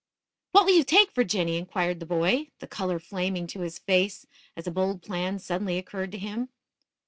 [0.53, 4.25] "What will you take for Jinny?" inquired the boy, the color flaming to his face
[4.57, 6.49] as a bold plan suddenly occurred to him.